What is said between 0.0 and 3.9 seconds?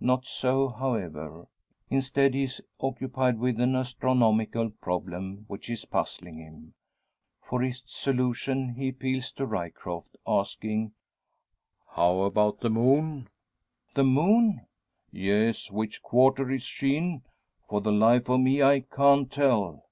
Not so, however. Instead, he is occupied with an